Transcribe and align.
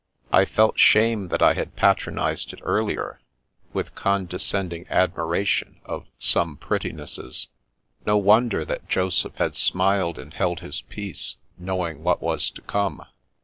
I 0.33 0.45
felt 0.45 0.79
shame 0.79 1.27
that 1.27 1.43
I 1.43 1.53
had 1.53 1.75
patronised 1.75 2.53
it 2.53 2.59
earlier, 2.63 3.19
with 3.71 3.93
con 3.93 4.25
descending 4.25 4.87
admiration 4.89 5.79
of 5.85 6.07
some 6.17 6.57
prettinesses. 6.57 7.49
No 8.03 8.17
wonder 8.17 8.65
that 8.65 8.89
Joseph 8.89 9.35
had 9.35 9.55
smiled 9.55 10.17
and 10.17 10.33
held 10.33 10.61
his 10.61 10.81
peace, 10.81 11.35
knowing 11.59 12.01
what 12.01 12.19
was 12.19 12.49
to 12.49 12.63
come. 12.63 13.05